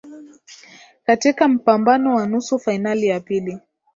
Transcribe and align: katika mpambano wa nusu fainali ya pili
katika 1.05 1.47
mpambano 1.47 2.15
wa 2.15 2.27
nusu 2.27 2.59
fainali 2.59 3.07
ya 3.07 3.19
pili 3.19 3.59